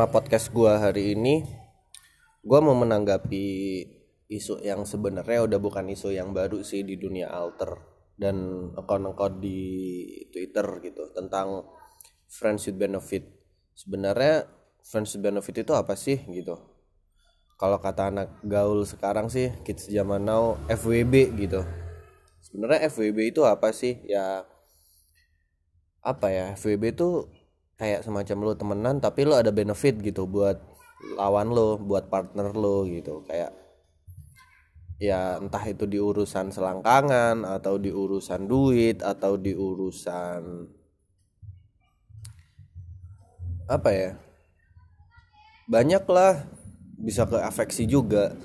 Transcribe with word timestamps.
tema 0.00 0.16
podcast 0.16 0.48
gue 0.48 0.72
hari 0.80 1.12
ini 1.12 1.44
gue 2.40 2.58
mau 2.64 2.72
menanggapi 2.72 3.44
isu 4.32 4.64
yang 4.64 4.88
sebenarnya 4.88 5.44
udah 5.44 5.60
bukan 5.60 5.92
isu 5.92 6.16
yang 6.16 6.32
baru 6.32 6.64
sih 6.64 6.88
di 6.88 6.96
dunia 6.96 7.28
alter 7.28 7.76
dan 8.16 8.64
akun-akun 8.80 9.44
di 9.44 9.60
Twitter 10.32 10.64
gitu 10.80 11.12
tentang 11.12 11.68
friends 12.32 12.64
with 12.64 12.80
benefit. 12.80 13.28
Sebenarnya 13.76 14.48
friends 14.80 15.12
with 15.12 15.20
benefit 15.20 15.68
itu 15.68 15.76
apa 15.76 15.92
sih 16.00 16.16
gitu? 16.32 16.56
Kalau 17.60 17.76
kata 17.76 18.08
anak 18.08 18.40
gaul 18.40 18.88
sekarang 18.88 19.28
sih 19.28 19.52
kids 19.68 19.84
zaman 19.84 20.24
now 20.24 20.56
FWB 20.72 21.36
gitu. 21.36 21.60
Sebenarnya 22.40 22.88
FWB 22.88 23.36
itu 23.36 23.44
apa 23.44 23.68
sih? 23.76 24.00
Ya 24.08 24.48
apa 26.00 26.32
ya? 26.32 26.56
FWB 26.56 26.96
itu 26.96 27.28
kayak 27.80 28.04
semacam 28.04 28.38
lo 28.44 28.52
temenan 28.52 28.96
tapi 29.00 29.24
lo 29.24 29.40
ada 29.40 29.48
benefit 29.48 29.96
gitu 30.04 30.28
buat 30.28 30.60
lawan 31.16 31.48
lo 31.48 31.80
buat 31.80 32.12
partner 32.12 32.52
lo 32.52 32.84
gitu. 32.84 33.24
Kayak 33.24 33.56
ya 35.00 35.40
entah 35.40 35.64
itu 35.64 35.88
di 35.88 35.96
urusan 35.96 36.52
selangkangan 36.52 37.48
atau 37.48 37.80
di 37.80 37.88
urusan 37.88 38.44
duit 38.44 39.00
atau 39.00 39.40
di 39.40 39.56
urusan 39.56 40.68
apa 43.64 43.90
ya 43.96 44.10
banyak 45.72 46.04
lah 46.04 46.44
bisa 47.00 47.24
ke 47.24 47.40
afeksi 47.40 47.88
juga. 47.88 48.36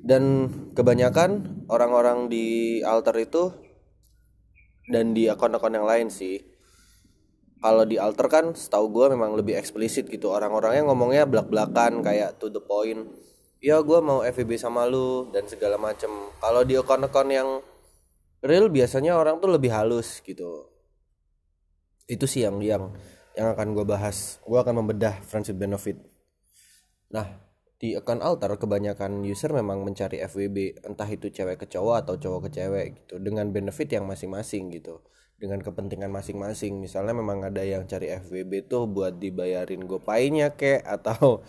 Dan 0.00 0.48
kebanyakan 0.72 1.66
orang-orang 1.68 2.32
di 2.32 2.80
alter 2.80 3.20
itu 3.20 3.52
dan 4.88 5.12
di 5.12 5.28
akun-akun 5.28 5.76
yang 5.76 5.84
lain 5.84 6.08
sih 6.08 6.49
kalau 7.60 7.84
di 7.84 8.00
alter 8.00 8.26
kan 8.32 8.44
setahu 8.56 8.88
gue 8.88 9.06
memang 9.12 9.36
lebih 9.36 9.52
eksplisit 9.60 10.08
gitu. 10.08 10.32
Orang-orangnya 10.32 10.88
ngomongnya 10.88 11.28
belak-belakan 11.28 12.00
kayak 12.00 12.40
to 12.40 12.48
the 12.48 12.60
point. 12.60 13.04
Ya 13.60 13.76
gue 13.84 14.00
mau 14.00 14.24
FVB 14.24 14.56
sama 14.56 14.88
lu 14.88 15.28
dan 15.28 15.44
segala 15.44 15.76
macem. 15.76 16.08
Kalau 16.40 16.64
di 16.64 16.80
akun-akun 16.80 17.28
yang 17.28 17.48
real 18.40 18.72
biasanya 18.72 19.20
orang 19.20 19.36
tuh 19.44 19.52
lebih 19.52 19.68
halus 19.76 20.24
gitu. 20.24 20.72
Itu 22.08 22.24
sih 22.24 22.48
yang 22.48 22.64
yang 22.64 22.96
yang 23.36 23.52
akan 23.52 23.76
gue 23.76 23.84
bahas. 23.84 24.40
Gue 24.40 24.56
akan 24.56 24.80
membedah 24.80 25.20
friendship 25.20 25.60
benefit. 25.60 26.00
Nah 27.12 27.28
di 27.76 27.92
akun 27.92 28.24
alter 28.24 28.56
kebanyakan 28.56 29.20
user 29.20 29.52
memang 29.52 29.84
mencari 29.84 30.24
FWB 30.24 30.80
entah 30.88 31.08
itu 31.12 31.28
cewek 31.28 31.60
ke 31.60 31.66
cowok 31.68 32.08
atau 32.08 32.16
cowok 32.16 32.48
ke 32.48 32.50
cewek 32.56 32.86
gitu. 33.04 33.20
Dengan 33.20 33.52
benefit 33.52 33.92
yang 33.92 34.08
masing-masing 34.08 34.72
gitu 34.72 35.04
dengan 35.40 35.64
kepentingan 35.64 36.12
masing-masing. 36.12 36.76
Misalnya 36.76 37.16
memang 37.16 37.40
ada 37.40 37.64
yang 37.64 37.88
cari 37.88 38.12
FWB 38.12 38.68
tuh 38.68 38.84
buat 38.84 39.16
dibayarin 39.16 39.88
gopaynya 39.88 40.52
kek 40.52 40.84
atau 40.84 41.40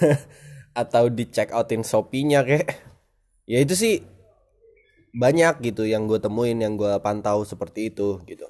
atau 0.82 1.04
di 1.12 1.28
check 1.28 1.52
outin 1.52 1.84
shopee-nya 1.84 2.40
kek. 2.42 2.64
Ya 3.44 3.60
itu 3.60 3.76
sih 3.76 4.00
banyak 5.12 5.60
gitu 5.60 5.84
yang 5.84 6.08
gue 6.08 6.22
temuin 6.22 6.56
yang 6.56 6.80
gue 6.80 6.96
pantau 7.04 7.44
seperti 7.44 7.92
itu 7.92 8.24
gitu. 8.24 8.48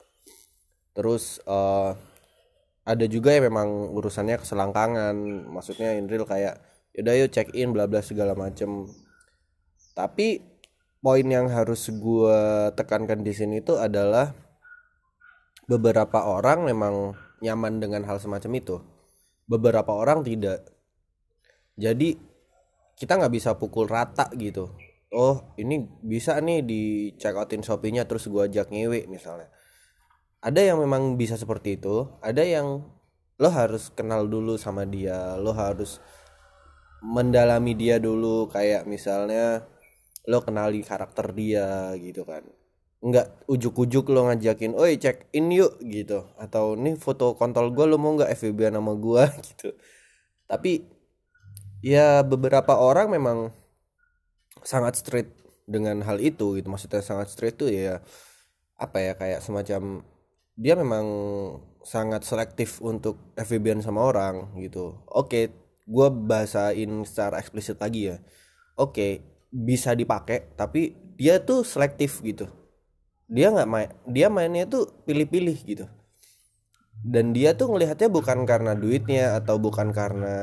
Terus 0.94 1.42
uh, 1.50 1.98
ada 2.86 3.04
juga 3.10 3.34
yang 3.34 3.50
memang 3.50 3.90
urusannya 3.90 4.38
keselangkangan. 4.38 5.16
Maksudnya 5.50 5.98
in 5.98 6.06
real 6.06 6.22
kayak 6.22 6.62
yaudah 6.94 7.14
yuk 7.18 7.30
check 7.34 7.50
in 7.58 7.74
bla 7.74 7.90
bla 7.90 8.06
segala 8.06 8.38
macem. 8.38 8.86
Tapi 9.98 10.46
poin 11.02 11.26
yang 11.26 11.50
harus 11.50 11.90
gue 11.90 12.40
tekankan 12.78 13.24
di 13.26 13.32
sini 13.34 13.64
itu 13.64 13.74
adalah 13.74 14.49
beberapa 15.70 16.26
orang 16.26 16.66
memang 16.66 17.14
nyaman 17.38 17.78
dengan 17.78 18.02
hal 18.02 18.18
semacam 18.18 18.50
itu. 18.58 18.76
Beberapa 19.46 19.94
orang 19.94 20.26
tidak. 20.26 20.66
Jadi 21.78 22.18
kita 22.98 23.14
nggak 23.14 23.32
bisa 23.32 23.54
pukul 23.54 23.86
rata 23.86 24.26
gitu. 24.34 24.74
Oh 25.14 25.54
ini 25.58 25.86
bisa 26.02 26.38
nih 26.42 26.66
di 26.66 26.82
check 27.18 27.38
outin 27.38 27.62
shopee-nya 27.62 28.06
terus 28.06 28.26
gua 28.26 28.50
ajak 28.50 28.74
ngewe 28.74 29.06
misalnya. 29.06 29.46
Ada 30.42 30.74
yang 30.74 30.82
memang 30.82 31.14
bisa 31.14 31.38
seperti 31.38 31.78
itu. 31.78 32.10
Ada 32.18 32.42
yang 32.42 32.82
lo 33.38 33.50
harus 33.50 33.94
kenal 33.94 34.26
dulu 34.26 34.58
sama 34.58 34.82
dia. 34.86 35.38
Lo 35.38 35.54
harus 35.54 36.02
mendalami 37.02 37.78
dia 37.78 38.02
dulu. 38.02 38.50
Kayak 38.50 38.90
misalnya 38.90 39.66
lo 40.26 40.42
kenali 40.42 40.82
karakter 40.82 41.32
dia 41.32 41.94
gitu 41.96 42.28
kan 42.28 42.44
nggak 43.00 43.48
ujuk-ujuk 43.48 44.12
lo 44.12 44.28
ngajakin, 44.28 44.76
oi 44.76 45.00
check 45.00 45.24
in 45.32 45.48
yuk 45.48 45.80
gitu, 45.80 46.28
atau 46.36 46.76
nih 46.76 47.00
foto 47.00 47.32
kontol 47.32 47.72
gue 47.72 47.86
lo 47.88 47.96
mau 47.96 48.12
nggak 48.16 48.28
FVB 48.36 48.60
nama 48.76 48.92
gue 48.92 49.24
gitu. 49.48 49.68
Tapi 50.50 50.84
ya 51.80 52.20
beberapa 52.24 52.76
orang 52.76 53.08
memang 53.16 53.38
sangat 54.60 55.00
straight 55.00 55.30
dengan 55.64 56.04
hal 56.04 56.20
itu 56.20 56.60
gitu, 56.60 56.68
maksudnya 56.68 57.00
sangat 57.00 57.32
straight 57.32 57.56
tuh 57.56 57.72
ya 57.72 58.04
apa 58.76 58.98
ya 59.00 59.12
kayak 59.16 59.40
semacam 59.44 60.04
dia 60.60 60.74
memang 60.76 61.06
sangat 61.80 62.20
selektif 62.28 62.84
untuk 62.84 63.16
FVB 63.36 63.80
sama 63.80 64.04
orang 64.04 64.52
gitu. 64.60 65.00
Oke, 65.08 65.48
gue 65.88 66.08
bahasain 66.12 66.90
secara 67.08 67.40
eksplisit 67.40 67.80
lagi 67.80 68.12
ya. 68.12 68.16
Oke, 68.76 69.24
bisa 69.48 69.96
dipakai 69.96 70.52
tapi 70.60 70.92
dia 71.16 71.40
tuh 71.40 71.64
selektif 71.64 72.20
gitu 72.20 72.59
dia 73.30 73.46
nggak 73.54 73.68
main 73.70 73.88
dia 74.10 74.26
mainnya 74.26 74.66
tuh 74.66 74.90
pilih-pilih 75.06 75.58
gitu. 75.62 75.86
Dan 77.00 77.32
dia 77.32 77.56
tuh 77.56 77.72
ngelihatnya 77.72 78.12
bukan 78.12 78.44
karena 78.44 78.76
duitnya 78.76 79.40
atau 79.40 79.56
bukan 79.56 79.88
karena 79.94 80.36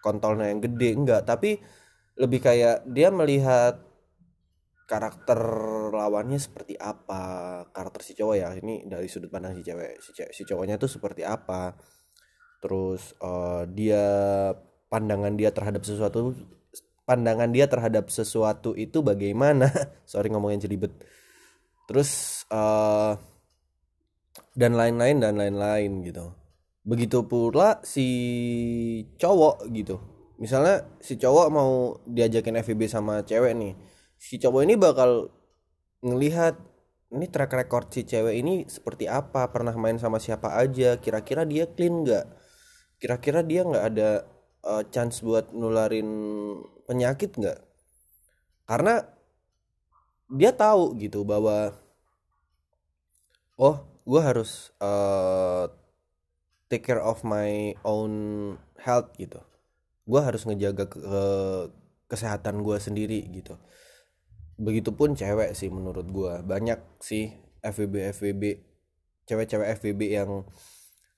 kontolnya 0.00 0.48
yang 0.48 0.62
gede 0.64 0.90
enggak. 0.96 1.22
Tapi 1.28 1.60
lebih 2.16 2.40
kayak 2.40 2.86
dia 2.88 3.12
melihat 3.12 3.82
karakter 4.88 5.40
lawannya 5.92 6.36
seperti 6.36 6.76
apa 6.76 7.64
karakter 7.74 8.00
si 8.06 8.12
cowok 8.16 8.36
ya. 8.38 8.48
Ini 8.56 8.88
dari 8.88 9.10
sudut 9.10 9.28
pandang 9.28 9.58
si 9.58 9.66
cewek 9.66 10.00
si, 10.00 10.10
cewek, 10.16 10.32
si 10.32 10.42
cowoknya 10.48 10.80
tuh 10.80 10.88
seperti 10.88 11.26
apa. 11.26 11.76
Terus 12.62 13.12
uh, 13.20 13.66
dia 13.68 14.04
pandangan 14.88 15.34
dia 15.34 15.50
terhadap 15.50 15.82
sesuatu 15.82 16.32
pandangan 17.02 17.50
dia 17.50 17.66
terhadap 17.66 18.08
sesuatu 18.08 18.72
itu 18.78 19.02
bagaimana? 19.04 19.68
Sorry 20.08 20.30
ngomongin 20.32 20.62
jelibet 20.62 20.94
terus 21.86 22.42
uh, 22.52 23.18
dan 24.52 24.76
lain-lain 24.76 25.18
dan 25.20 25.34
lain-lain 25.36 26.04
gitu. 26.04 26.32
Begitu 26.82 27.24
pula 27.24 27.78
si 27.86 28.06
cowok 29.16 29.70
gitu. 29.70 29.96
Misalnya 30.42 30.82
si 30.98 31.14
cowok 31.14 31.46
mau 31.54 32.02
diajakin 32.04 32.58
FVB 32.60 32.90
sama 32.90 33.22
cewek 33.22 33.54
nih. 33.54 33.74
Si 34.18 34.42
cowok 34.42 34.62
ini 34.66 34.74
bakal 34.74 35.30
ngelihat 36.02 36.58
ini 37.12 37.28
track 37.28 37.52
record 37.54 37.92
si 37.92 38.02
cewek 38.02 38.34
ini 38.40 38.66
seperti 38.66 39.06
apa? 39.06 39.46
Pernah 39.52 39.76
main 39.78 40.00
sama 40.00 40.18
siapa 40.18 40.58
aja? 40.58 40.98
Kira-kira 40.98 41.46
dia 41.46 41.68
clean 41.70 42.02
nggak? 42.02 42.26
Kira-kira 42.98 43.46
dia 43.46 43.62
nggak 43.62 43.84
ada 43.94 44.10
uh, 44.66 44.82
chance 44.90 45.22
buat 45.22 45.54
nularin 45.54 46.08
penyakit 46.88 47.38
nggak? 47.38 47.60
Karena 48.66 49.04
dia 50.32 50.50
tahu 50.56 50.96
gitu 50.96 51.28
bahwa 51.28 51.76
oh 53.60 53.84
gue 54.08 54.20
harus 54.24 54.72
uh, 54.80 55.68
take 56.72 56.88
care 56.88 57.04
of 57.04 57.20
my 57.22 57.76
own 57.84 58.12
health 58.80 59.12
gitu. 59.20 59.38
Gue 60.08 60.20
harus 60.24 60.48
ngejaga 60.48 60.88
ke, 60.88 60.98
ke 60.98 61.22
kesehatan 62.08 62.64
gue 62.64 62.76
sendiri 62.80 63.20
gitu. 63.28 63.60
Begitupun 64.56 65.14
cewek 65.14 65.52
sih 65.52 65.68
menurut 65.68 66.08
gue 66.08 66.32
banyak 66.42 66.80
sih 66.98 67.36
FVB 67.62 68.10
FVB 68.16 68.42
cewek-cewek 69.28 69.68
FVB 69.78 70.00
yang 70.10 70.30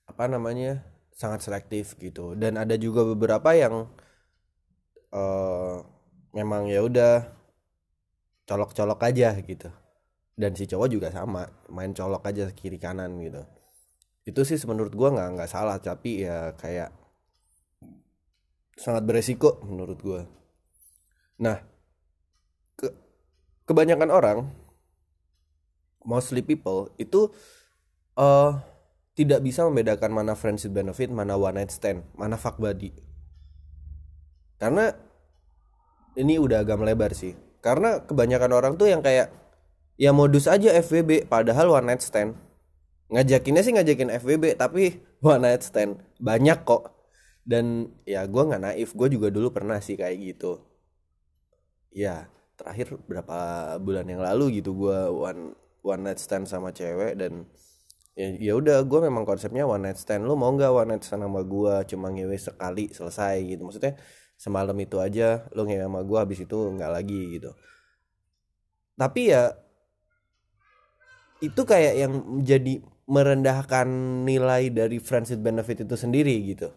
apa 0.05 0.29
namanya 0.29 0.85
sangat 1.15 1.41
selektif 1.41 1.95
gitu. 1.97 2.35
Dan 2.35 2.59
ada 2.59 2.75
juga 2.75 3.07
beberapa 3.07 3.55
yang 3.55 3.89
uh, 5.15 5.81
memang 6.35 6.67
ya 6.69 6.83
udah 6.83 7.34
colok-colok 8.45 9.01
aja 9.01 9.33
gitu. 9.41 9.69
Dan 10.35 10.53
si 10.53 10.69
cowok 10.69 10.87
juga 10.91 11.07
sama 11.09 11.49
main 11.73 11.91
colok 11.91 12.29
aja 12.29 12.49
kiri 12.53 12.77
kanan 12.77 13.17
gitu. 13.19 13.41
Itu 14.25 14.41
sih 14.45 14.57
menurut 14.69 14.93
gua 14.93 15.13
nggak 15.13 15.29
nggak 15.37 15.49
salah 15.49 15.77
tapi 15.81 16.25
ya 16.25 16.53
kayak 16.57 16.93
sangat 18.77 19.03
beresiko 19.05 19.61
menurut 19.65 19.99
gua. 20.01 20.21
Nah 21.41 21.57
ke 22.77 22.87
kebanyakan 23.65 24.09
orang 24.11 24.39
mostly 26.05 26.45
people 26.45 26.93
itu 27.01 27.33
uh, 28.19 28.59
tidak 29.15 29.39
bisa 29.41 29.63
membedakan 29.65 30.11
mana 30.11 30.35
friendship 30.35 30.75
benefit 30.75 31.07
mana 31.07 31.39
one 31.39 31.55
night 31.55 31.71
stand 31.71 32.03
mana 32.19 32.35
fuck 32.35 32.59
buddy. 32.59 32.91
Karena 34.59 34.91
ini 36.19 36.39
udah 36.39 36.63
agak 36.63 36.79
melebar 36.79 37.11
sih 37.15 37.44
karena 37.65 37.97
kebanyakan 38.05 38.51
orang 38.53 38.73
tuh 38.77 38.93
yang 38.93 39.01
kayak 39.01 39.33
ya 39.97 40.13
modus 40.13 40.45
aja 40.45 40.69
FWB 40.85 41.25
padahal 41.25 41.73
one 41.73 41.89
night 41.89 42.05
stand. 42.05 42.37
Ngajakinnya 43.09 43.65
sih 43.65 43.73
ngajakin 43.73 44.13
FWB 44.21 44.53
tapi 44.53 45.01
one 45.25 45.41
night 45.41 45.65
stand. 45.65 45.97
Banyak 46.21 46.61
kok. 46.61 46.93
Dan 47.41 47.89
ya 48.05 48.29
gue 48.29 48.41
nggak 48.41 48.61
naif 48.61 48.93
gue 48.93 49.07
juga 49.09 49.33
dulu 49.33 49.49
pernah 49.49 49.81
sih 49.81 49.97
kayak 49.97 50.13
gitu. 50.21 50.61
Ya 51.89 52.29
terakhir 52.53 53.01
berapa 53.09 53.37
bulan 53.81 54.05
yang 54.05 54.21
lalu 54.21 54.61
gitu 54.61 54.77
gue 54.77 54.99
one 55.09 55.57
one 55.81 56.01
night 56.05 56.21
stand 56.21 56.45
sama 56.45 56.69
cewek 56.69 57.17
dan 57.19 57.49
ya 58.15 58.31
ya 58.39 58.53
udah 58.55 58.85
gue 58.85 58.99
memang 59.09 59.25
konsepnya 59.25 59.65
one 59.65 59.89
night 59.89 59.97
stand. 59.97 60.21
Lu 60.21 60.37
mau 60.37 60.53
nggak 60.53 60.69
one 60.69 60.89
night 60.93 61.03
stand 61.05 61.25
sama 61.25 61.41
gue 61.41 61.73
cuma 61.89 62.13
ngewe 62.13 62.37
sekali 62.37 62.93
selesai 62.93 63.41
gitu. 63.41 63.65
Maksudnya 63.65 63.97
semalam 64.35 64.75
itu 64.77 64.99
aja 64.99 65.47
lu 65.55 65.63
ngewe 65.63 65.87
sama 65.87 65.99
gue 66.03 66.19
habis 66.19 66.39
itu 66.43 66.57
nggak 66.57 66.91
lagi 66.91 67.39
gitu. 67.39 67.51
Tapi 68.95 69.21
ya 69.31 69.51
itu 71.43 71.61
kayak 71.67 71.93
yang 71.99 72.13
jadi 72.41 72.79
merendahkan 73.05 73.87
nilai 74.25 74.73
dari 74.73 74.97
friends 74.97 75.29
with 75.29 75.43
benefit 75.45 75.85
itu 75.85 75.95
sendiri 75.95 76.33
gitu. 76.47 76.73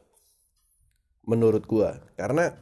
Menurut 1.24 1.64
gua. 1.64 1.96
Karena 2.18 2.52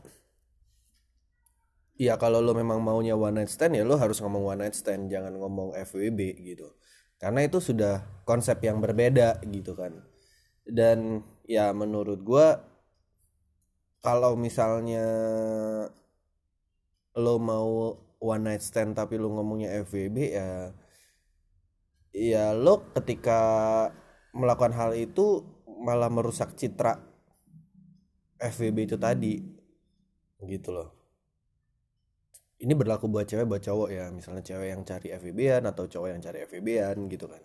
ya 1.96 2.14
kalau 2.20 2.44
lo 2.44 2.52
memang 2.52 2.78
maunya 2.84 3.16
one 3.16 3.42
night 3.42 3.50
stand 3.50 3.74
ya 3.74 3.82
lo 3.82 3.96
harus 3.96 4.20
ngomong 4.20 4.44
one 4.44 4.60
night 4.66 4.76
stand 4.76 5.10
jangan 5.10 5.34
ngomong 5.34 5.74
FWB 5.74 6.20
gitu. 6.46 6.68
Karena 7.16 7.48
itu 7.48 7.58
sudah 7.58 8.04
konsep 8.28 8.60
yang 8.62 8.78
berbeda 8.78 9.42
gitu 9.48 9.74
kan. 9.74 10.04
Dan 10.66 11.24
ya 11.48 11.72
menurut 11.72 12.22
gua 12.22 12.60
kalau 14.06 14.38
misalnya 14.38 15.02
lo 17.18 17.42
mau 17.42 17.98
one 18.22 18.42
night 18.46 18.62
stand 18.62 18.94
tapi 18.94 19.18
lo 19.18 19.34
ngomongnya 19.34 19.82
FWB 19.82 20.16
ya 20.30 20.70
ya 22.14 22.44
lo 22.54 22.94
ketika 22.94 23.40
melakukan 24.30 24.78
hal 24.78 24.94
itu 24.94 25.42
malah 25.82 26.06
merusak 26.06 26.54
citra 26.54 27.02
FWB 28.38 28.78
itu 28.86 28.96
tadi 29.00 29.34
gitu 30.44 30.70
loh. 30.70 30.88
Ini 32.56 32.72
berlaku 32.72 33.08
buat 33.08 33.28
cewek 33.28 33.48
buat 33.48 33.60
cowok 33.64 33.88
ya. 33.92 34.08
Misalnya 34.12 34.44
cewek 34.44 34.68
yang 34.72 34.82
cari 34.84 35.08
FWB-an 35.12 35.64
atau 35.68 35.84
cowok 35.88 36.08
yang 36.08 36.20
cari 36.24 36.38
FWB-an 36.48 36.96
gitu 37.08 37.26
kan. 37.28 37.42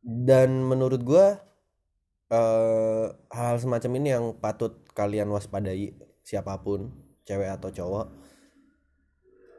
Dan 0.00 0.64
menurut 0.64 1.00
gue 1.04 1.26
uh, 2.32 3.06
hal-hal 3.32 3.58
semacam 3.60 3.92
ini 4.00 4.08
yang 4.14 4.24
patut 4.38 4.84
kalian 4.92 5.28
waspadai 5.28 5.96
siapa 6.24 6.60
pun 6.60 6.92
cewek 7.24 7.48
atau 7.48 7.72
cowok 7.72 8.06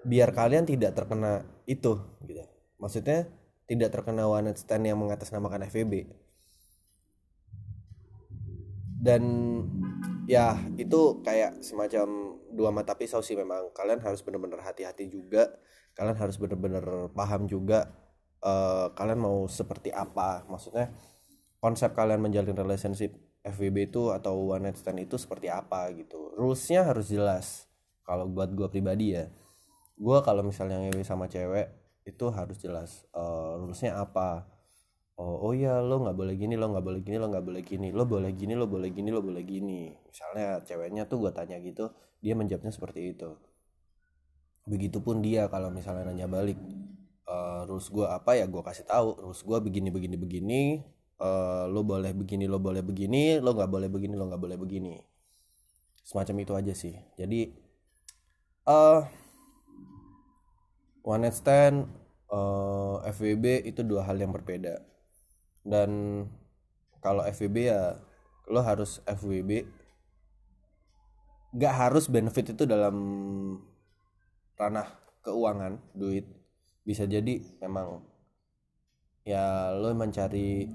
biar 0.06 0.31
kalian 0.31 0.63
tidak 0.63 0.95
terkena 0.95 1.44
itu 1.68 2.00
gitu. 2.24 2.45
Maksudnya 2.80 3.27
tidak 3.68 3.92
terkena 3.92 4.25
one 4.25 4.56
stand 4.56 4.88
yang 4.88 4.98
mengatasnamakan 4.98 5.68
FVB 5.68 6.07
dan 9.00 9.24
ya 10.27 10.60
itu 10.75 11.24
kayak 11.24 11.63
semacam 11.63 12.36
dua 12.51 12.69
mata 12.75 12.95
pisau 13.00 13.24
sih 13.24 13.39
memang. 13.39 13.71
Kalian 13.71 14.04
harus 14.04 14.19
benar-benar 14.19 14.60
hati-hati 14.60 15.07
juga. 15.07 15.56
Kalian 15.95 16.19
harus 16.19 16.36
benar-benar 16.36 17.12
paham 17.16 17.48
juga 17.48 17.92
uh, 18.44 18.92
kalian 18.95 19.19
mau 19.19 19.48
seperti 19.48 19.92
apa. 19.95 20.44
Maksudnya 20.51 20.92
konsep 21.59 21.91
kalian 21.95 22.23
menjalin 22.23 22.56
relationship 22.56 23.15
FVB 23.44 23.91
itu 23.94 24.11
atau 24.11 24.56
one 24.56 24.71
night 24.71 24.79
stand 24.79 25.00
itu 25.03 25.15
seperti 25.15 25.47
apa 25.47 25.91
gitu. 25.95 26.35
Rulesnya 26.35 26.88
harus 26.88 27.07
jelas. 27.11 27.67
Kalau 28.03 28.25
buat 28.25 28.51
gue 28.51 28.67
pribadi 28.67 29.13
ya 29.15 29.29
gue 30.00 30.17
kalau 30.23 30.41
misalnya 30.47 30.79
ngewe 30.79 31.03
sama 31.03 31.27
cewek 31.27 31.67
itu 32.07 32.25
harus 32.31 32.57
jelas 32.63 33.03
uh, 33.11 33.59
rulesnya 33.59 34.00
apa. 34.00 34.47
Oh 35.19 35.51
oh 35.51 35.51
ya 35.51 35.83
lo 35.83 36.00
nggak 36.00 36.15
boleh 36.15 36.35
gini 36.39 36.56
lo 36.56 36.71
nggak 36.71 36.85
boleh 36.88 37.01
gini 37.03 37.19
lo 37.19 37.27
nggak 37.27 37.44
boleh 37.44 37.61
gini 37.67 37.88
lo 37.91 38.07
boleh 38.07 38.31
gini 38.31 38.53
lo 38.56 38.65
boleh 38.71 38.89
gini 38.95 39.09
lo 39.11 39.19
boleh 39.19 39.44
gini. 39.44 39.91
Misalnya 40.07 40.63
ceweknya 40.63 41.03
tuh 41.11 41.27
gue 41.27 41.31
tanya 41.35 41.59
gitu 41.59 41.91
dia 42.23 42.33
menjawabnya 42.39 42.71
seperti 42.71 43.11
itu. 43.11 43.35
Begitupun 44.63 45.19
dia 45.19 45.51
kalau 45.51 45.67
misalnya 45.67 46.07
nanya 46.07 46.31
balik 46.31 46.56
uh, 47.27 47.67
rules 47.67 47.91
gue 47.91 48.07
apa 48.07 48.39
ya 48.39 48.47
gue 48.47 48.63
kasih 48.63 48.88
tahu. 48.88 49.19
Rules 49.19 49.44
gue 49.44 49.57
begini 49.59 49.91
begini 49.91 50.15
begini 50.15 50.63
uh, 51.19 51.68
lo 51.68 51.83
boleh 51.83 52.16
begini 52.16 52.48
lo 52.48 52.57
boleh 52.57 52.81
begini 52.81 53.38
lo 53.44 53.54
nggak 53.54 53.69
boleh 53.69 53.89
begini 53.92 54.16
lo 54.16 54.25
nggak 54.31 54.42
boleh 54.42 54.57
begini. 54.57 54.95
Semacam 56.01 56.36
itu 56.42 56.54
aja 56.56 56.74
sih. 56.74 56.95
Jadi 57.19 57.54
uh, 58.66 59.06
one 61.06 61.27
night 61.27 61.38
stand 61.38 61.86
uh, 62.31 63.04
eh, 63.04 63.13
FWB 63.13 63.68
itu 63.68 63.86
dua 63.86 64.07
hal 64.07 64.18
yang 64.18 64.33
berbeda. 64.33 64.81
Dan 65.62 66.24
kalau 67.04 67.21
FWB 67.27 67.57
ya 67.69 68.00
lo 68.50 68.66
harus 68.66 68.98
FWB 69.06 69.77
gak 71.50 71.75
harus 71.89 72.06
benefit 72.10 72.54
itu 72.54 72.66
dalam 72.66 72.95
ranah 74.57 74.89
keuangan 75.21 75.77
duit. 75.94 76.25
Bisa 76.81 77.06
jadi 77.06 77.42
memang 77.62 78.01
ya 79.25 79.74
lo 79.77 79.94
mencari 79.94 80.66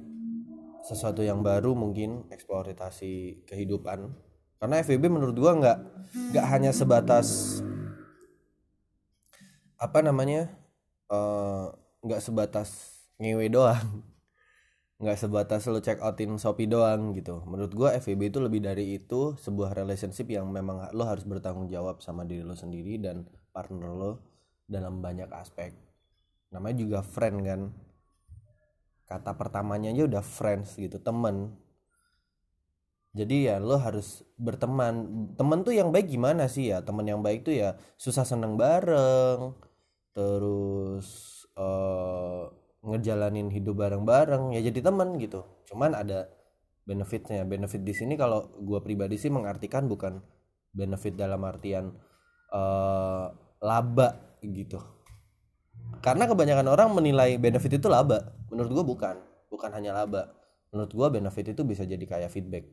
sesuatu 0.85 1.25
yang 1.25 1.41
baru 1.41 1.73
mungkin 1.73 2.29
eksploitasi 2.29 3.45
kehidupan. 3.49 4.13
Karena 4.61 4.81
FWB 4.85 5.09
menurut 5.09 5.37
gua 5.37 5.53
nggak 5.57 5.79
nggak 6.37 6.47
hanya 6.53 6.71
sebatas 6.77 7.59
apa 9.81 10.01
namanya 10.05 10.53
eh, 11.09 11.67
nggak 12.05 12.21
uh, 12.21 12.25
sebatas 12.25 12.69
ngewe 13.17 13.49
doang. 13.49 14.05
Nggak 14.95 15.27
sebatas 15.27 15.67
lo 15.67 15.83
check 15.83 15.99
outin 16.01 16.39
shopee 16.39 16.71
doang 16.71 17.13
gitu. 17.19 17.43
Menurut 17.51 17.75
gue 17.75 17.89
FVB 17.99 18.31
itu 18.31 18.39
lebih 18.39 18.63
dari 18.63 18.95
itu 18.95 19.35
sebuah 19.37 19.75
relationship 19.75 20.31
yang 20.31 20.47
memang 20.49 20.87
lo 20.95 21.05
harus 21.05 21.27
bertanggung 21.27 21.67
jawab 21.67 21.99
sama 21.99 22.23
diri 22.23 22.47
lo 22.47 22.55
sendiri 22.55 23.03
dan 23.03 23.27
partner 23.51 23.91
lo 23.91 24.23
dalam 24.65 25.03
banyak 25.03 25.29
aspek. 25.35 25.75
Namanya 26.55 26.77
juga 26.79 26.99
friend 27.03 27.37
kan 27.43 27.61
kata 29.05 29.37
pertamanya 29.37 29.93
aja 29.93 30.05
udah 30.09 30.25
friends 30.25 30.77
gitu 30.81 31.01
temen. 31.01 31.57
Jadi 33.15 33.47
ya 33.47 33.63
lo 33.63 33.79
harus 33.79 34.27
berteman. 34.35 35.29
Temen 35.39 35.63
tuh 35.63 35.75
yang 35.77 35.95
baik 35.95 36.11
gimana 36.11 36.51
sih 36.51 36.75
ya? 36.75 36.83
Temen 36.83 37.07
yang 37.07 37.23
baik 37.23 37.47
tuh 37.47 37.55
ya 37.55 37.79
susah 37.95 38.27
seneng 38.27 38.59
bareng 38.59 39.55
terus 40.15 41.07
uh, 41.59 42.47
ngejalanin 42.87 43.51
hidup 43.51 43.83
bareng-bareng 43.83 44.55
ya 44.59 44.61
jadi 44.67 44.91
teman 44.91 45.15
gitu. 45.23 45.47
Cuman 45.71 45.95
ada 45.95 46.27
benefitnya. 46.83 47.47
Benefit 47.47 47.87
di 47.87 47.95
sini 47.95 48.19
kalau 48.19 48.51
gue 48.59 48.81
pribadi 48.83 49.15
sih 49.15 49.31
mengartikan 49.31 49.87
bukan 49.87 50.19
benefit 50.75 51.15
dalam 51.15 51.39
artian 51.47 51.95
uh, 52.51 53.31
laba 53.63 54.39
gitu 54.43 54.94
karena 56.05 56.29
kebanyakan 56.29 56.69
orang 56.69 56.93
menilai 56.93 57.41
benefit 57.41 57.81
itu 57.81 57.89
laba. 57.89 58.37
Menurut 58.53 58.71
gue 58.77 58.85
bukan. 58.85 59.17
Bukan 59.49 59.73
hanya 59.73 59.97
laba. 59.97 60.37
Menurut 60.69 60.93
gue 60.93 61.09
benefit 61.17 61.57
itu 61.57 61.65
bisa 61.65 61.89
jadi 61.89 62.05
kayak 62.05 62.29
feedback. 62.29 62.69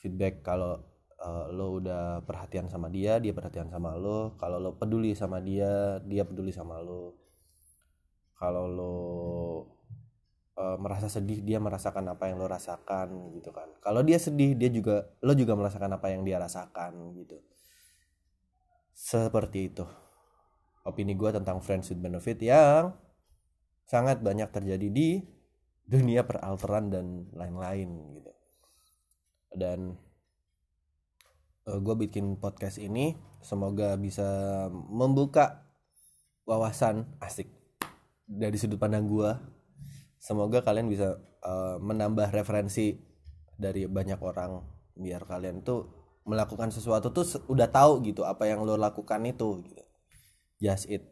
Feedback 0.00 0.40
kalau 0.40 0.80
uh, 1.20 1.52
lo 1.52 1.76
udah 1.76 2.24
perhatian 2.24 2.72
sama 2.72 2.88
dia 2.88 3.20
dia 3.20 3.36
perhatian 3.36 3.68
sama 3.68 3.92
lo. 4.00 4.32
Kalau 4.40 4.56
lo 4.56 4.80
peduli 4.80 5.12
sama 5.12 5.44
dia 5.44 6.00
dia 6.08 6.24
peduli 6.24 6.56
sama 6.56 6.80
lo. 6.80 7.20
Kalau 8.40 8.64
lo 8.64 8.96
uh, 10.56 10.80
merasa 10.80 11.12
sedih 11.12 11.44
dia 11.44 11.60
merasakan 11.60 12.16
apa 12.16 12.32
yang 12.32 12.40
lo 12.40 12.48
rasakan 12.48 13.36
gitu 13.36 13.52
kan. 13.52 13.68
Kalau 13.84 14.00
dia 14.00 14.16
sedih 14.16 14.56
dia 14.56 14.72
juga 14.72 15.04
lo 15.20 15.36
juga 15.36 15.52
merasakan 15.52 16.00
apa 16.00 16.16
yang 16.16 16.24
dia 16.24 16.40
rasakan 16.40 17.12
gitu. 17.12 17.44
Seperti 18.96 19.68
itu 19.68 19.84
opini 20.86 21.18
gue 21.18 21.34
tentang 21.34 21.58
friends 21.58 21.90
with 21.90 21.98
benefit 21.98 22.38
yang 22.38 22.94
sangat 23.86 24.22
banyak 24.22 24.46
terjadi 24.54 24.86
di 24.86 25.22
dunia 25.86 26.22
peralteran 26.22 26.90
dan 26.90 27.06
lain-lain 27.34 27.88
gitu. 28.18 28.32
Dan 29.54 29.98
uh, 31.66 31.70
eh, 31.74 31.78
gue 31.82 31.94
bikin 32.06 32.38
podcast 32.38 32.78
ini 32.78 33.14
semoga 33.42 33.94
bisa 33.98 34.26
membuka 34.70 35.66
wawasan 36.46 37.06
asik 37.22 37.50
dari 38.26 38.58
sudut 38.58 38.78
pandang 38.78 39.06
gue 39.06 39.30
semoga 40.18 40.62
kalian 40.66 40.90
bisa 40.90 41.14
uh, 41.46 41.78
menambah 41.78 42.34
referensi 42.34 42.98
dari 43.54 43.86
banyak 43.86 44.18
orang 44.18 44.58
biar 44.98 45.22
kalian 45.22 45.62
tuh 45.62 45.86
melakukan 46.26 46.74
sesuatu 46.74 47.14
tuh 47.14 47.22
udah 47.46 47.70
tahu 47.70 48.02
gitu 48.02 48.26
apa 48.26 48.50
yang 48.50 48.66
lo 48.66 48.74
lakukan 48.74 49.22
itu 49.22 49.62
gitu 49.62 49.85
just 50.62 50.88
it 50.88 51.04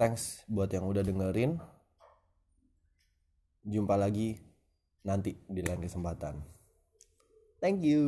thanks 0.00 0.48
buat 0.48 0.72
yang 0.72 0.88
udah 0.88 1.04
dengerin. 1.04 1.60
Jumpa 3.60 4.00
lagi 4.00 4.40
nanti 5.04 5.36
di 5.44 5.60
lain 5.60 5.84
kesempatan. 5.84 6.40
Thank 7.60 7.84
you. 7.84 8.02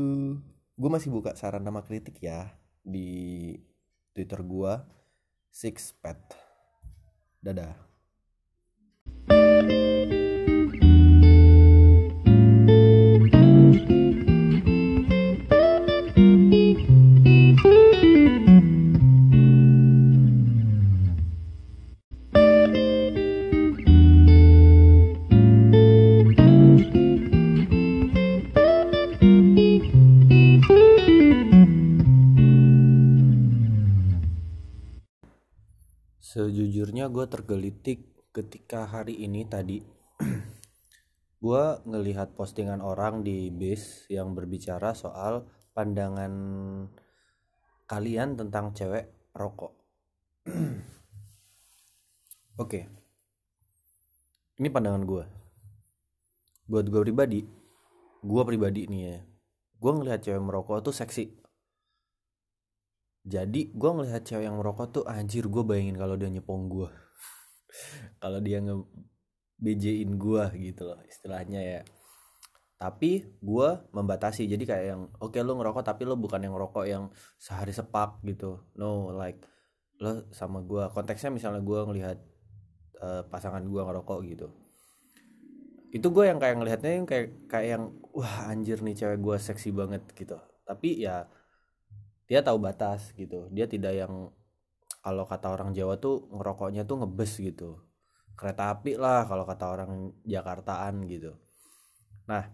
Gue 0.80 0.88
masih 0.88 1.12
buka 1.12 1.36
saran 1.36 1.60
nama 1.60 1.84
kritik 1.84 2.16
ya 2.24 2.48
di 2.80 3.52
twitter 4.16 4.40
gue 4.40 4.72
six 5.52 5.92
pet 6.00 6.18
dadah 7.44 7.91
sejujurnya 36.32 37.12
gue 37.12 37.28
tergelitik 37.28 38.08
ketika 38.32 38.88
hari 38.88 39.20
ini 39.20 39.44
tadi. 39.44 39.84
Gue 41.42 41.64
ngelihat 41.84 42.38
postingan 42.38 42.78
orang 42.78 43.26
di 43.26 43.50
bis 43.50 44.06
yang 44.06 44.30
berbicara 44.30 44.94
soal 44.94 45.42
pandangan 45.74 46.30
kalian 47.90 48.38
tentang 48.38 48.70
cewek 48.70 49.10
rokok. 49.34 49.74
Oke. 52.62 52.86
Ini 54.62 54.70
pandangan 54.70 55.02
gue 55.02 55.42
buat 56.72 56.88
gue 56.88 57.02
pribadi 57.04 57.44
gue 58.22 58.42
pribadi 58.48 58.88
nih 58.88 59.02
ya 59.02 59.16
gue 59.82 59.92
ngelihat 59.92 60.20
cewek 60.24 60.40
merokok 60.40 60.88
tuh 60.88 60.94
seksi 60.94 61.41
jadi 63.22 63.70
gue 63.70 63.90
ngelihat 63.94 64.26
cewek 64.26 64.50
yang 64.50 64.58
merokok 64.58 64.88
tuh 64.90 65.04
anjir 65.06 65.46
gue 65.46 65.62
bayangin 65.62 65.94
kalau 65.94 66.18
dia 66.18 66.26
nyepong 66.26 66.66
gue 66.66 66.90
kalau 68.22 68.42
dia 68.42 68.58
nge 68.58 68.82
BJ-in 69.62 70.18
gue 70.18 70.44
gitu 70.58 70.82
loh 70.90 70.98
istilahnya 71.06 71.60
ya. 71.62 71.80
Tapi 72.82 73.22
gue 73.38 73.68
membatasi 73.94 74.50
jadi 74.50 74.64
kayak 74.66 74.86
yang 74.90 75.02
oke 75.22 75.38
okay, 75.38 75.46
lo 75.46 75.54
ngerokok 75.54 75.86
tapi 75.86 76.02
lo 76.02 76.18
bukan 76.18 76.42
yang 76.42 76.58
ngerokok 76.58 76.84
yang 76.90 77.04
sehari 77.38 77.70
sepak 77.70 78.18
gitu. 78.26 78.58
No 78.74 79.14
like 79.14 79.38
lo 80.02 80.26
sama 80.34 80.66
gue 80.66 80.90
konteksnya 80.90 81.30
misalnya 81.30 81.62
gue 81.62 81.78
ngelihat 81.78 82.18
uh, 82.98 83.22
pasangan 83.30 83.62
gue 83.62 83.82
ngerokok 83.86 84.18
gitu. 84.34 84.50
Itu 85.94 86.10
gue 86.10 86.26
yang 86.26 86.42
kayak 86.42 86.58
ngelihatnya 86.58 86.92
yang 86.98 87.06
kayak 87.06 87.26
kayak 87.46 87.68
yang 87.78 87.84
wah 88.10 88.50
anjir 88.50 88.82
nih 88.82 88.98
cewek 88.98 89.22
gue 89.22 89.36
seksi 89.38 89.70
banget 89.70 90.02
gitu. 90.18 90.34
Tapi 90.66 91.06
ya 91.06 91.30
dia 92.32 92.40
tahu 92.40 92.56
batas 92.64 93.12
gitu. 93.12 93.52
Dia 93.52 93.68
tidak 93.68 93.92
yang 93.92 94.32
kalau 95.04 95.28
kata 95.28 95.52
orang 95.52 95.76
Jawa 95.76 96.00
tuh 96.00 96.32
ngerokoknya 96.32 96.88
tuh 96.88 97.04
ngebes 97.04 97.32
gitu. 97.44 97.76
Kereta 98.32 98.72
api 98.72 98.96
lah 98.96 99.28
kalau 99.28 99.44
kata 99.44 99.68
orang 99.68 100.16
Jakartaan 100.24 101.04
gitu. 101.12 101.36
Nah 102.24 102.48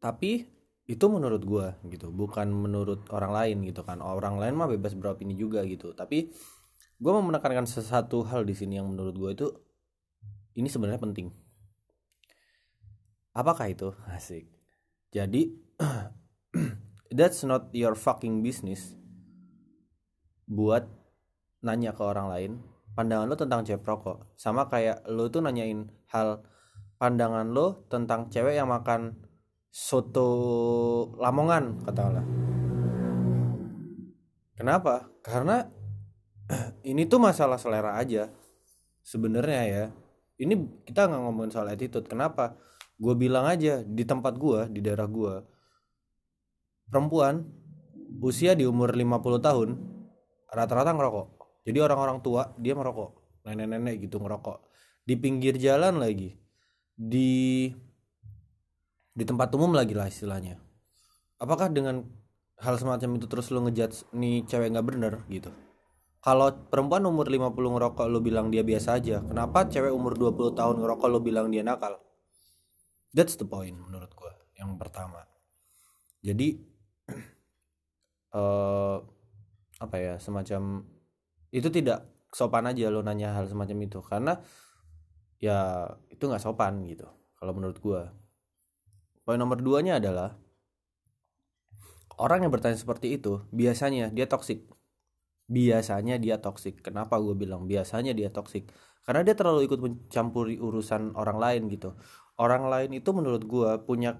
tapi 0.00 0.48
itu 0.88 1.04
menurut 1.06 1.44
gue 1.44 1.66
gitu 1.92 2.08
bukan 2.08 2.48
menurut 2.48 3.04
orang 3.12 3.32
lain 3.36 3.56
gitu 3.68 3.84
kan. 3.84 4.00
Orang 4.00 4.40
lain 4.40 4.56
mah 4.56 4.72
bebas 4.72 4.96
beropini 4.96 5.36
juga 5.36 5.60
gitu. 5.68 5.92
Tapi 5.92 6.32
gue 6.96 7.10
mau 7.12 7.20
menekankan 7.20 7.68
sesuatu 7.68 8.24
hal 8.24 8.48
di 8.48 8.56
sini 8.56 8.80
yang 8.80 8.88
menurut 8.88 9.14
gue 9.20 9.30
itu 9.36 9.46
ini 10.56 10.72
sebenarnya 10.72 10.96
penting. 10.96 11.28
Apakah 13.36 13.68
itu? 13.68 13.92
Asik. 14.08 14.48
Jadi 15.12 15.60
that's 17.12 17.44
not 17.46 17.68
your 17.76 17.94
fucking 17.94 18.40
business 18.40 18.96
buat 20.48 20.88
nanya 21.62 21.94
ke 21.94 22.02
orang 22.02 22.28
lain 22.28 22.52
pandangan 22.92 23.30
lo 23.30 23.36
tentang 23.38 23.62
cewek 23.64 23.84
rokok 23.86 24.34
sama 24.36 24.68
kayak 24.68 25.04
lo 25.08 25.30
tuh 25.32 25.40
nanyain 25.40 25.88
hal 26.12 26.44
pandangan 27.00 27.48
lo 27.52 27.86
tentang 27.88 28.28
cewek 28.28 28.58
yang 28.58 28.68
makan 28.68 29.16
soto 29.72 30.28
lamongan 31.16 31.80
katakanlah 31.88 32.26
kenapa? 34.62 35.10
Karena 35.26 35.66
ini 36.90 37.02
tuh 37.10 37.18
masalah 37.18 37.58
selera 37.58 37.98
aja 37.98 38.30
sebenarnya 39.02 39.62
ya. 39.66 39.84
Ini 40.38 40.86
kita 40.86 41.10
nggak 41.10 41.22
ngomongin 41.26 41.50
soal 41.50 41.66
attitude. 41.74 42.06
Kenapa? 42.06 42.54
Gue 42.94 43.18
bilang 43.18 43.50
aja 43.50 43.82
di 43.82 44.06
tempat 44.06 44.38
gue 44.38 44.70
di 44.70 44.78
daerah 44.78 45.10
gue 45.10 45.34
perempuan 46.92 47.48
usia 48.20 48.52
di 48.52 48.68
umur 48.68 48.92
50 48.92 49.40
tahun 49.40 49.68
rata-rata 50.52 50.92
ngerokok. 50.92 51.26
Jadi 51.64 51.78
orang-orang 51.80 52.20
tua 52.20 52.52
dia 52.60 52.76
merokok, 52.76 53.40
nenek-nenek 53.48 54.04
gitu 54.04 54.20
ngerokok. 54.20 54.68
Di 55.08 55.16
pinggir 55.16 55.56
jalan 55.56 55.96
lagi. 55.96 56.36
Di 56.92 57.72
di 59.12 59.24
tempat 59.24 59.48
umum 59.56 59.72
lagi 59.72 59.96
lah 59.96 60.12
istilahnya. 60.12 60.60
Apakah 61.40 61.72
dengan 61.72 62.04
hal 62.60 62.76
semacam 62.76 63.16
itu 63.16 63.26
terus 63.26 63.48
lu 63.48 63.64
ngejudge 63.64 64.12
nih 64.12 64.44
cewek 64.44 64.68
nggak 64.76 64.86
bener 64.86 65.14
gitu? 65.32 65.48
Kalau 66.22 66.54
perempuan 66.70 67.02
umur 67.02 67.26
50 67.26 67.50
ngerokok 67.50 68.06
lu 68.06 68.22
bilang 68.22 68.46
dia 68.52 68.62
biasa 68.62 69.00
aja, 69.02 69.24
kenapa 69.26 69.66
cewek 69.66 69.90
umur 69.90 70.14
20 70.14 70.54
tahun 70.54 70.76
ngerokok 70.78 71.08
lu 71.10 71.18
bilang 71.18 71.50
dia 71.50 71.66
nakal? 71.66 71.98
That's 73.10 73.34
the 73.34 73.48
point 73.48 73.74
menurut 73.74 74.14
gua 74.14 74.30
yang 74.54 74.78
pertama. 74.78 75.26
Jadi 76.22 76.71
uh, 78.32 78.96
apa 79.82 79.96
ya 79.98 80.14
semacam 80.18 80.86
itu 81.52 81.68
tidak 81.68 82.08
sopan 82.32 82.64
aja 82.68 82.88
lo 82.88 83.04
nanya 83.04 83.36
hal 83.36 83.46
semacam 83.48 83.78
itu. 83.84 83.98
Karena 84.04 84.36
ya 85.42 85.88
itu 86.08 86.22
nggak 86.22 86.42
sopan 86.42 86.86
gitu 86.86 87.06
kalau 87.34 87.50
menurut 87.50 87.78
gue 87.82 88.02
poin 89.26 89.34
nomor 89.34 89.58
duanya 89.58 89.98
adalah 89.98 90.38
orang 92.22 92.46
yang 92.46 92.54
bertanya 92.54 92.78
seperti 92.78 93.18
itu 93.18 93.42
biasanya 93.50 94.14
dia 94.14 94.30
toksik 94.30 94.70
biasanya 95.50 96.22
dia 96.22 96.38
toksik 96.38 96.78
kenapa 96.78 97.18
gue 97.18 97.34
bilang 97.34 97.66
biasanya 97.66 98.14
dia 98.14 98.30
toksik 98.30 98.70
karena 99.02 99.26
dia 99.26 99.34
terlalu 99.34 99.66
ikut 99.66 99.80
mencampuri 99.82 100.56
urusan 100.62 101.18
orang 101.18 101.38
lain 101.42 101.62
gitu. 101.74 101.98
Orang 102.38 102.70
lain 102.70 102.90
itu 102.94 103.10
menurut 103.10 103.42
gue 103.44 103.70
punya 103.82 104.18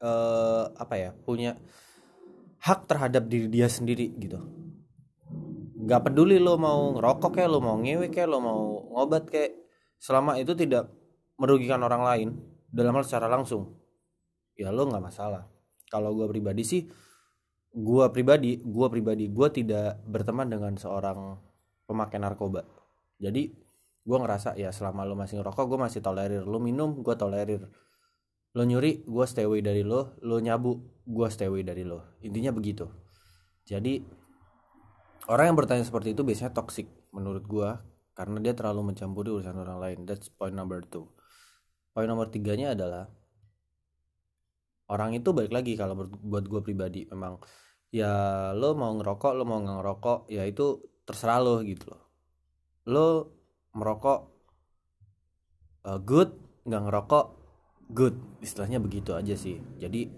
uh, 0.00 0.72
apa 0.74 0.94
ya 0.96 1.10
punya 1.12 1.60
hak 2.62 2.86
terhadap 2.86 3.26
diri 3.26 3.50
dia 3.50 3.66
sendiri 3.66 4.14
gitu. 4.22 4.38
Nggak 5.82 6.10
peduli 6.10 6.38
lo 6.38 6.54
mau 6.54 6.94
ngerokok 6.94 7.30
kayak 7.34 7.50
lo 7.50 7.58
mau 7.58 7.74
ngewe 7.74 8.06
kayak 8.14 8.28
lo 8.30 8.38
mau 8.38 8.62
ngobat 8.94 9.26
kayak 9.26 9.52
selama 9.98 10.38
itu 10.38 10.54
tidak 10.54 10.86
merugikan 11.42 11.82
orang 11.82 12.02
lain 12.06 12.28
dalam 12.70 12.94
hal 12.94 13.02
secara 13.02 13.26
langsung 13.26 13.82
ya 14.54 14.70
lo 14.70 14.86
nggak 14.86 15.02
masalah. 15.02 15.50
Kalau 15.90 16.14
gue 16.14 16.30
pribadi 16.30 16.62
sih 16.62 16.82
gue 17.72 18.04
pribadi 18.14 18.62
gue 18.62 18.86
pribadi 18.92 19.26
gue 19.26 19.48
tidak 19.50 19.98
berteman 20.06 20.46
dengan 20.46 20.72
seorang 20.78 21.34
pemakai 21.90 22.22
narkoba. 22.22 22.62
Jadi 23.18 23.50
gue 24.02 24.18
ngerasa 24.18 24.54
ya 24.54 24.70
selama 24.70 25.02
lo 25.02 25.18
masih 25.18 25.42
ngerokok 25.42 25.64
gue 25.66 25.78
masih 25.82 25.98
tolerir. 25.98 26.46
Lo 26.46 26.62
minum 26.62 27.02
gue 27.02 27.14
tolerir 27.18 27.66
lo 28.52 28.62
nyuri 28.68 29.04
gue 29.08 29.24
stay 29.24 29.48
away 29.48 29.64
dari 29.64 29.82
lo. 29.84 30.16
Lo 30.20 30.36
nyabu 30.38 30.76
gue 31.04 31.28
stay 31.32 31.48
away 31.48 31.64
dari 31.64 31.82
lo. 31.82 32.20
Intinya 32.20 32.52
begitu. 32.52 32.88
Jadi 33.64 34.02
orang 35.30 35.54
yang 35.54 35.58
bertanya 35.58 35.84
seperti 35.86 36.12
itu 36.12 36.22
biasanya 36.26 36.52
toxic 36.52 36.90
menurut 37.14 37.44
gue 37.46 37.70
karena 38.12 38.38
dia 38.44 38.52
terlalu 38.52 38.92
mencampuri 38.92 39.32
urusan 39.32 39.56
orang 39.56 39.78
lain. 39.80 39.98
That's 40.04 40.28
point 40.28 40.52
number 40.52 40.84
two. 40.84 41.08
Poin 41.92 42.08
nomor 42.08 42.32
tiganya 42.32 42.72
adalah 42.72 43.04
orang 44.88 45.12
itu 45.16 45.32
balik 45.32 45.52
lagi 45.52 45.76
kalau 45.76 46.08
buat 46.08 46.44
gue 46.44 46.60
pribadi. 46.64 47.08
Memang 47.08 47.40
ya 47.92 48.52
lo 48.56 48.72
mau 48.72 48.92
ngerokok 48.96 49.32
lo 49.36 49.44
mau 49.44 49.60
nggak 49.60 49.76
ngerokok 49.80 50.18
ya 50.32 50.44
itu 50.48 50.80
terserah 51.04 51.40
lo 51.40 51.60
gitu 51.64 51.92
loh. 51.92 52.02
Lo 52.88 53.06
merokok 53.76 54.20
uh, 55.88 56.00
good 56.00 56.32
nggak 56.64 56.82
ngerokok 56.88 57.26
good 57.92 58.16
istilahnya 58.40 58.80
begitu 58.80 59.12
aja 59.12 59.36
sih. 59.36 59.60
Jadi 59.78 60.08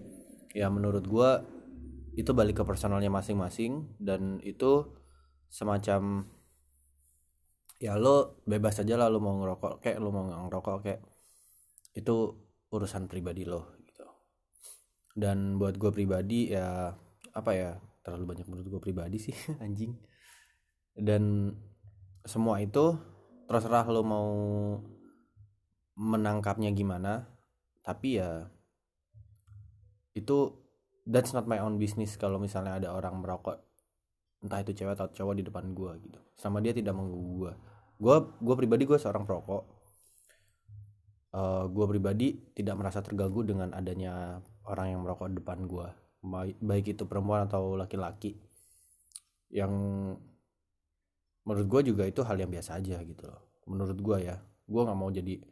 ya 0.54 0.70
menurut 0.70 1.04
gue 1.04 1.30
itu 2.14 2.30
balik 2.30 2.62
ke 2.62 2.64
personalnya 2.64 3.10
masing-masing 3.10 3.98
dan 3.98 4.38
itu 4.46 4.86
semacam 5.50 6.30
ya 7.82 7.98
lo 7.98 8.38
bebas 8.46 8.78
aja 8.78 8.94
lah 8.94 9.10
lo 9.10 9.18
mau 9.18 9.34
ngerokok 9.42 9.82
kayak 9.82 9.98
lo 9.98 10.14
mau 10.14 10.24
ngerokok 10.30 10.76
kayak 10.80 11.02
itu 11.98 12.16
urusan 12.70 13.10
pribadi 13.10 13.42
lo 13.42 13.74
gitu. 13.82 14.06
Dan 15.14 15.58
buat 15.58 15.74
gue 15.74 15.90
pribadi 15.90 16.54
ya 16.54 16.94
apa 17.34 17.50
ya 17.50 17.74
terlalu 18.06 18.34
banyak 18.34 18.46
menurut 18.46 18.78
gue 18.78 18.82
pribadi 18.82 19.18
sih 19.18 19.34
anjing. 19.64 19.98
Dan 20.94 21.50
semua 22.22 22.62
itu 22.62 22.94
terserah 23.50 23.84
lo 23.90 24.02
mau 24.06 24.30
menangkapnya 25.94 26.74
gimana 26.74 27.33
tapi 27.84 28.18
ya 28.18 28.48
itu 30.16 30.56
that's 31.04 31.36
not 31.36 31.44
my 31.44 31.60
own 31.60 31.76
business 31.76 32.16
kalau 32.16 32.40
misalnya 32.40 32.80
ada 32.80 32.88
orang 32.96 33.20
merokok 33.20 33.60
entah 34.40 34.60
itu 34.60 34.72
cewek 34.72 34.96
atau 34.96 35.08
cowok 35.12 35.34
di 35.40 35.44
depan 35.44 35.72
gue 35.72 35.92
gitu. 36.04 36.20
Sama 36.36 36.60
dia 36.60 36.72
tidak 36.72 36.96
mengganggu 36.96 37.32
gue 37.36 37.52
gue 37.94 38.16
gue 38.40 38.54
pribadi 38.56 38.82
gue 38.88 38.98
seorang 38.98 39.28
perokok. 39.28 39.62
Uh, 41.34 41.38
eh, 41.38 41.64
gue 41.68 41.86
pribadi 41.90 42.28
tidak 42.54 42.74
merasa 42.78 43.02
terganggu 43.02 43.42
dengan 43.42 43.74
adanya 43.74 44.38
orang 44.64 44.96
yang 44.96 45.00
merokok 45.02 45.28
di 45.32 45.36
depan 45.42 45.66
gue 45.66 45.88
baik 46.60 46.96
itu 46.96 47.04
perempuan 47.04 47.44
atau 47.44 47.76
laki-laki. 47.76 48.40
Yang 49.52 49.72
menurut 51.44 51.66
gue 51.68 51.80
juga 51.92 52.08
itu 52.08 52.24
hal 52.24 52.40
yang 52.40 52.48
biasa 52.48 52.80
aja 52.80 52.96
gitu 53.04 53.28
loh. 53.28 53.60
Menurut 53.68 53.98
gue 54.00 54.16
ya 54.24 54.40
gue 54.64 54.80
nggak 54.80 54.98
mau 54.98 55.12
jadi 55.12 55.44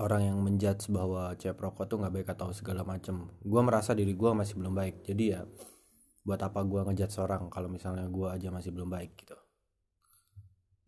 orang 0.00 0.32
yang 0.32 0.38
menjudge 0.40 0.88
bahwa 0.88 1.36
cewek 1.36 1.56
perokok 1.58 1.84
tuh 1.88 1.96
nggak 2.00 2.14
baik 2.14 2.28
atau 2.32 2.52
segala 2.52 2.86
macem. 2.86 3.28
Gue 3.44 3.60
merasa 3.60 3.92
diri 3.92 4.16
gue 4.16 4.30
masih 4.32 4.56
belum 4.56 4.72
baik. 4.72 5.04
Jadi 5.04 5.24
ya 5.32 5.44
buat 6.22 6.38
apa 6.38 6.62
gue 6.62 6.80
ngejudge 6.86 7.14
seorang 7.18 7.50
kalau 7.50 7.66
misalnya 7.66 8.06
gue 8.08 8.28
aja 8.30 8.48
masih 8.48 8.70
belum 8.72 8.88
baik 8.88 9.12
gitu? 9.18 9.36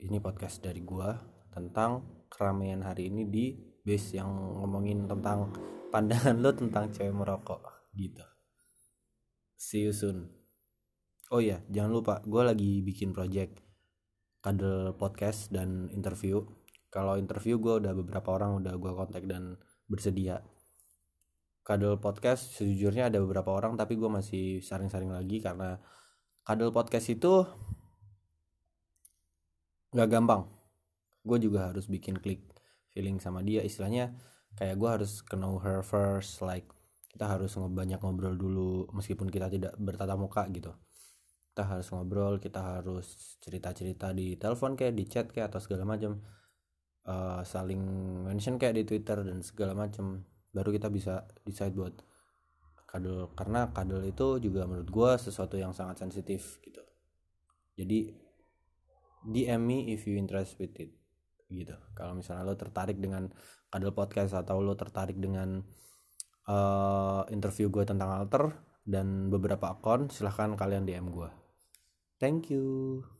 Ini 0.04 0.20
podcast 0.20 0.60
dari 0.60 0.84
gua 0.84 1.16
tentang 1.48 2.26
keramaian 2.28 2.82
hari 2.82 3.08
ini 3.08 3.24
di 3.24 3.56
base 3.80 4.18
yang 4.18 4.28
ngomongin 4.60 5.06
tentang 5.06 5.48
pandangan 5.94 6.36
lo 6.44 6.50
tentang 6.52 6.92
cewek 6.92 7.14
merokok 7.14 7.62
gitu. 7.96 8.26
See 9.54 9.86
you 9.86 9.96
soon. 9.96 10.28
Oh 11.32 11.40
iya 11.40 11.62
jangan 11.72 11.92
lupa 11.94 12.14
gue 12.26 12.42
lagi 12.44 12.84
bikin 12.84 13.16
project 13.16 13.64
kadel 14.44 14.92
podcast 14.98 15.48
dan 15.48 15.88
interview 15.88 16.44
kalau 16.94 17.18
interview 17.18 17.58
gue 17.58 17.82
udah 17.82 17.90
beberapa 17.90 18.38
orang 18.38 18.62
udah 18.62 18.78
gue 18.78 18.92
kontak 18.94 19.26
dan 19.26 19.58
bersedia. 19.90 20.38
Kadel 21.66 21.98
podcast 21.98 22.54
sejujurnya 22.54 23.10
ada 23.10 23.18
beberapa 23.18 23.50
orang 23.50 23.74
tapi 23.74 23.98
gue 23.98 24.06
masih 24.06 24.62
saring-saring 24.62 25.10
lagi 25.10 25.42
karena 25.42 25.82
kadel 26.46 26.70
podcast 26.70 27.10
itu 27.10 27.42
nggak 29.90 30.06
gampang. 30.06 30.46
Gue 31.26 31.42
juga 31.42 31.74
harus 31.74 31.90
bikin 31.90 32.14
klik 32.22 32.46
feeling 32.94 33.18
sama 33.18 33.42
dia. 33.42 33.66
Istilahnya 33.66 34.14
kayak 34.54 34.78
gue 34.78 34.90
harus 35.02 35.18
know 35.34 35.58
her 35.58 35.82
first 35.82 36.46
like 36.46 36.70
kita 37.10 37.26
harus 37.26 37.58
banyak 37.58 37.98
ngobrol 37.98 38.38
dulu 38.38 38.86
meskipun 38.94 39.34
kita 39.34 39.50
tidak 39.50 39.74
bertatap 39.82 40.14
muka 40.14 40.46
gitu. 40.54 40.70
Kita 41.50 41.74
harus 41.74 41.90
ngobrol 41.90 42.38
kita 42.38 42.78
harus 42.78 43.34
cerita 43.42 43.74
cerita 43.74 44.14
di 44.14 44.38
telepon 44.38 44.78
kayak 44.78 44.94
di 44.94 45.04
chat 45.10 45.26
kayak 45.34 45.50
atau 45.50 45.58
segala 45.58 45.82
macam 45.98 46.22
uh, 47.08 47.40
saling 47.44 47.80
mention 48.24 48.56
kayak 48.60 48.80
di 48.80 48.84
twitter 48.84 49.24
dan 49.24 49.40
segala 49.40 49.72
macam 49.76 50.24
baru 50.54 50.70
kita 50.70 50.88
bisa 50.88 51.26
decide 51.42 51.74
buat 51.74 51.94
kadel 52.86 53.34
karena 53.34 53.74
kadel 53.74 54.06
itu 54.06 54.38
juga 54.38 54.70
menurut 54.70 54.86
gue 54.86 55.10
sesuatu 55.18 55.58
yang 55.58 55.74
sangat 55.74 55.98
sensitif 55.98 56.62
gitu. 56.62 56.82
Jadi 57.74 58.14
DM 59.24 59.62
me 59.62 59.90
if 59.90 60.06
you 60.06 60.14
interested 60.14 60.60
with 60.62 60.76
it 60.78 60.94
gitu. 61.50 61.74
Kalau 61.98 62.14
misalnya 62.14 62.46
lo 62.46 62.54
tertarik 62.54 63.02
dengan 63.02 63.26
kadel 63.66 63.90
podcast 63.90 64.38
atau 64.38 64.62
lo 64.62 64.78
tertarik 64.78 65.18
dengan 65.18 65.58
uh, 66.48 67.22
interview 67.32 67.68
gue 67.72 67.82
tentang 67.82 68.10
alter 68.14 68.54
dan 68.84 69.32
beberapa 69.32 69.72
akun 69.72 70.12
silahkan 70.12 70.52
kalian 70.54 70.84
DM 70.84 71.08
gue 71.08 71.30
thank 72.20 72.52
you 72.52 73.13